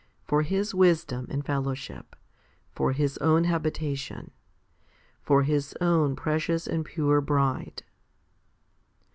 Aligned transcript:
for 0.23 0.41
His 0.41 0.73
wisdom 0.73 1.27
and 1.29 1.45
fellowship, 1.45 2.15
for 2.71 2.91
His 2.91 3.19
own 3.19 3.43
habitation, 3.43 4.31
for 5.21 5.43
His 5.43 5.75
own 5.79 6.15
precious 6.15 6.65
and 6.65 6.83
pure 6.83 7.21
bride. 7.21 7.83